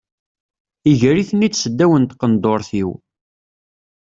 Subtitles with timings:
[0.91, 2.91] Iger-iten-id seddaw n tqendurt-iw.